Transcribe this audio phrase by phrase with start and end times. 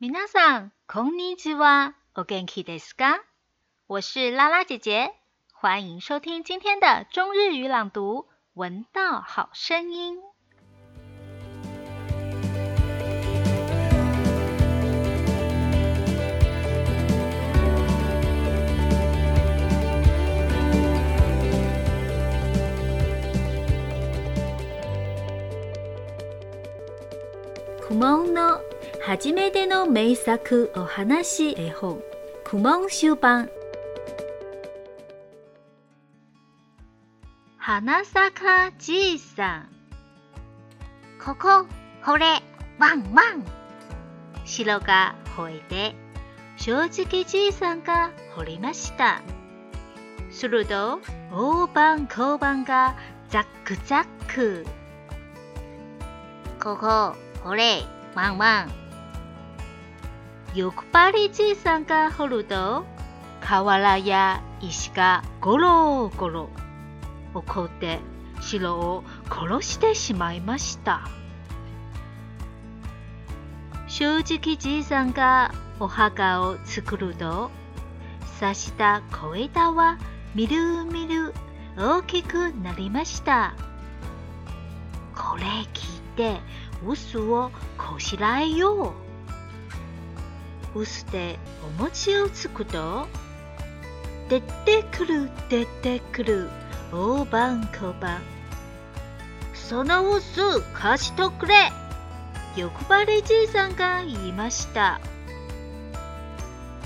[0.00, 1.94] 皆さん、こんにちは。
[2.14, 3.20] お元気ですか？
[3.86, 5.12] 我是拉拉姐姐，
[5.52, 8.22] 欢迎收听今天的中日语朗读《
[8.54, 10.16] 闻道好声音》。
[27.86, 28.60] 苦悶の
[29.01, 32.01] 初めての名作お話絵本
[32.53, 33.45] 「ゅうばん。
[33.47, 33.53] 版」
[37.57, 39.69] 花さかじいさん
[41.23, 41.65] ここ
[42.05, 42.41] これ
[42.77, 43.45] ワンワン
[44.43, 45.97] 白が吠えて
[46.57, 49.21] 正直じいさんが掘りました
[50.29, 50.99] すると
[51.31, 52.95] 大判ばんが
[53.29, 54.65] ザックザック
[56.61, 57.81] ここほれ
[58.15, 58.78] ワンワン
[60.55, 62.83] 欲張りじいさんが掘ると
[63.39, 66.49] 瓦や石がゴロゴロ
[67.35, 67.99] 怒って
[68.41, 71.07] 城を殺してしまいました
[73.87, 77.51] 正直じいさんがお墓を作ると
[78.39, 79.99] 刺した小枝は
[80.33, 81.31] みるみる
[81.77, 83.55] 大きくなりました
[85.15, 86.39] これ聞いて
[86.87, 89.08] ウスをこしらえよう
[90.75, 91.39] 薄で
[91.77, 93.07] お餅をつくと
[94.29, 96.49] 出てくる出てくる
[96.93, 98.21] 大判小判
[99.53, 101.55] その薄貸しとくれ
[102.55, 104.99] 欲張りじいさんが言いました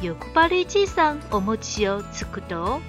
[0.01, 2.79] 欲張りじいさんお餅をつくと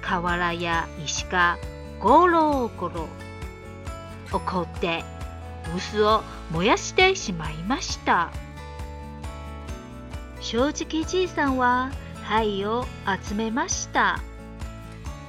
[0.00, 1.58] 瓦や石が
[2.00, 3.06] ゴロゴロ
[4.32, 5.04] 怒って
[5.76, 6.22] 薄を
[6.52, 8.30] 燃やしてしまいました。
[10.48, 11.90] 正直じいさんは
[12.22, 12.86] 灰を
[13.28, 14.20] 集めました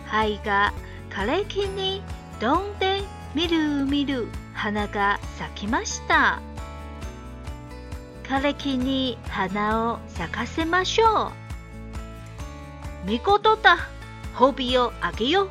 [0.06, 0.72] 灰が
[1.10, 2.04] 枯れ木に
[2.40, 3.02] どんで
[3.34, 6.40] みるみる花が咲きました
[8.22, 11.32] 枯れ木に花を咲かせましょ
[13.08, 13.80] う見事だ
[14.36, 15.50] 褒美をあげよう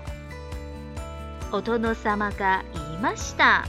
[1.51, 3.65] お殿様が言いました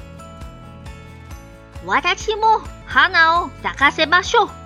[1.88, 4.56] 私も花を咲かせましょう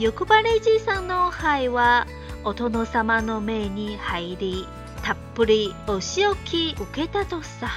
[0.00, 2.06] 欲張りじいさんの灰は
[2.44, 4.64] お殿様の目に入り
[5.02, 7.68] たっぷりお仕置き受けたとさ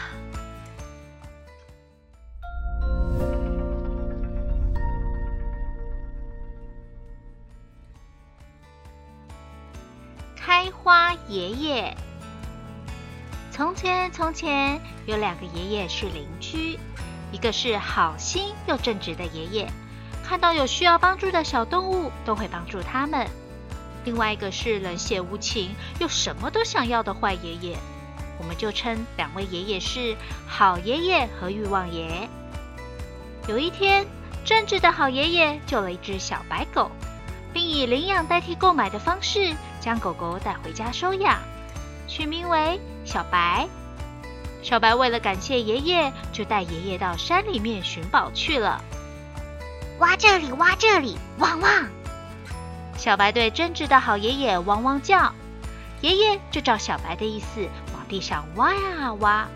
[10.40, 11.96] 开花爷爷。
[13.52, 16.78] 从前，从前有两个爷爷是邻居，
[17.32, 19.68] 一个是好心又正直的爷爷，
[20.32, 23.28] 看到有需要帮助的小动物，都会帮助他们。
[24.06, 27.78] 另外一个是冷血无情又什么都想要的坏爷爷，
[28.40, 30.16] 我们就称两位爷爷是
[30.48, 32.30] 好爷爷和欲望爷。
[33.50, 34.08] 有一天，
[34.46, 36.90] 正直的好爷爷救了一只小白狗，
[37.52, 41.42] 并以领养代替购买的方式将狗狗带回家收养，
[42.08, 43.68] 取名为小白。
[44.64, 48.82] 小白为了感谢爷爷，就带爷爷到山里面寻宝去了。
[50.02, 51.16] 挖这里，挖这里！
[51.38, 51.72] 汪汪！
[52.98, 55.32] 小白对真挚的好爷爷汪汪叫，
[56.02, 57.62] 爷爷就照小白的意思
[57.96, 59.48] 往地上挖呀挖。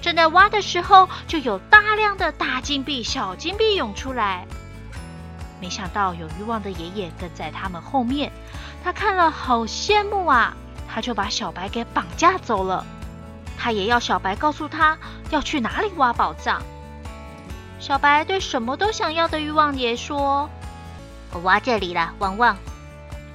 [0.00, 4.46] 正在挖的时候，就有大量的大金币、小金币涌出来。
[5.60, 8.32] 没想到有欲望的爷爷跟在他们后面，
[8.82, 10.54] 他看了好羡慕啊，
[10.88, 12.86] 他就把小白给绑架走了。
[13.58, 14.96] 他也要小白告诉他
[15.30, 16.60] 要去哪里挖宝藏。
[17.86, 20.48] 小白对什么都想要的欲望爷说
[21.34, 22.56] ：“我挖这里了，旺旺。”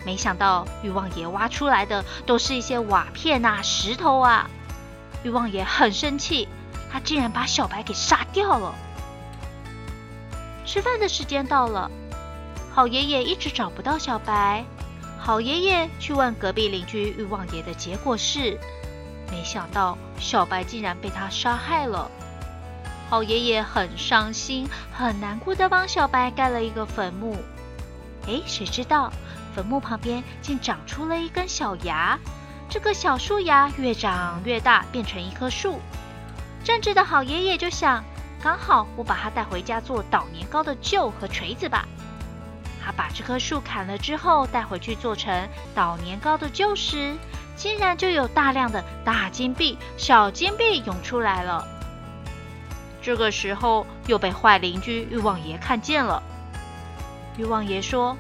[0.04, 4.50] 没想到欲望爷挖出来的都是一些瓦片啊、石头啊。
[5.24, 6.48] 欲望爷很生气，
[6.92, 8.74] 他竟然把小白给杀掉了。
[10.66, 11.92] 吃饭的时间到了，
[12.74, 14.66] 好爷爷一直找不到小白。
[15.20, 18.60] 好爷爷去问隔壁邻居欲望爷的结果是，
[19.30, 22.10] 没想到小白竟然被他杀害了。
[23.10, 27.36] 好爷爷很伤心、很难过的帮小白盖了一个坟墓。
[28.28, 29.12] 哎，谁知道
[29.56, 32.20] 坟墓旁边竟长出了一根小芽。
[32.70, 35.80] 这个小树芽越长越大，变成一棵树。
[36.64, 38.04] 正直的好爷爷就想，
[38.44, 41.88] 刚好我把它带回家做捣年糕的臼和锤子吧。
[42.80, 45.34] 他把这棵树砍了之后带回去做成
[45.74, 47.16] 捣年糕的臼时，
[47.56, 51.79] 竟然就有大量的大金币、小金币涌出来了。
[53.02, 56.22] 这个时候又被坏邻居欲望爷看见了。
[57.38, 58.18] 欲望爷说：“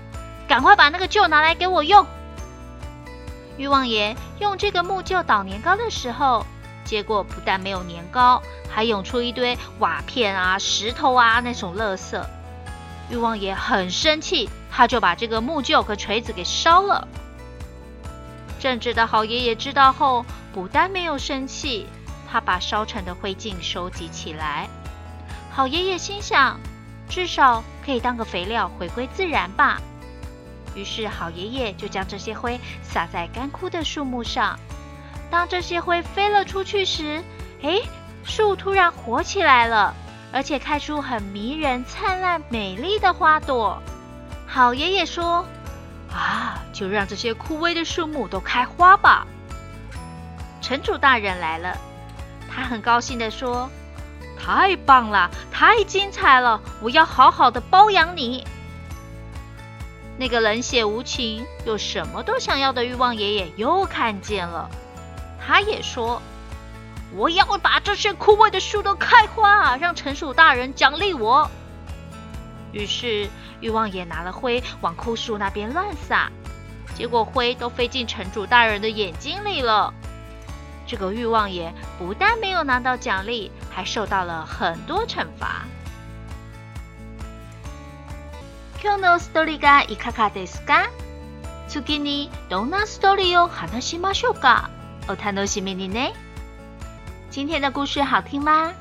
[0.47, 2.05] 赶快把那个旧拿来给我用。”
[3.57, 6.45] 欲望爷用这个木臼捣年糕的时候，
[6.85, 12.23] 结果不但没有年糕，还涌出一堆瓦片啊、石头啊那种垃圾。
[13.09, 17.07] 欲望爷很生气，他就把这个木臼和锤子给烧了。
[18.59, 21.85] 正直的好爷爷知道后，不但没有生气。
[22.31, 24.67] 他把烧成的灰烬收集起来。
[25.51, 26.59] 好爷爷心想，
[27.09, 29.81] 至少可以当个肥料，回归自然吧。
[30.75, 34.57] 于是，好爷爷就将这些灰撒在干枯的树木上。
[35.31, 37.23] 当这些灰飞了出去时，
[37.61, 37.81] 诶，
[38.23, 39.93] 树突然活起来了，
[40.31, 43.81] 而且开出很迷人、灿烂、美丽的花朵。
[44.45, 45.43] 好爷爷说
[46.11, 49.25] ：“啊，就让这些枯萎的树木都开花吧。”
[50.61, 51.75] 城主大人来了。
[52.49, 53.69] 他很高兴的说
[54.37, 56.59] ：“太棒了，太精彩了！
[56.81, 58.45] 我要好好的包养你。”
[60.17, 64.67] 那个冷血无情又什么都想要的欲望爷爷又看见了，
[65.39, 66.21] 他也说
[67.15, 71.49] ：“我要把这些枯萎的树都开花，让城主大人奖励我。”
[72.73, 73.29] 于是
[73.61, 76.29] 欲望爷拿了灰往枯树那边乱撒，
[76.95, 79.93] 结果灰都飞进城主大人的眼睛里了。
[80.88, 85.64] 这个欲望爷不但没有拿到奖励，还受到了很多惩罚。
[88.82, 90.90] 今日のストーリーがいかがですか
[91.68, 94.68] 次にどんなストーリーを話しましょうか
[95.08, 96.12] お楽しみにね。
[97.30, 98.72] 今天的故事好听吗？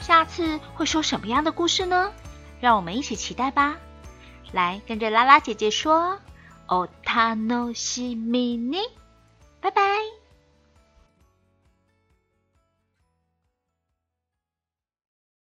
[0.00, 2.10] 下次会说什么样的故事呢？
[2.60, 3.76] 让我们一起期待吧。
[4.52, 6.18] 来，跟着拉拉姐姐说，
[6.66, 8.78] お楽しみに。
[9.60, 10.17] 拜拜。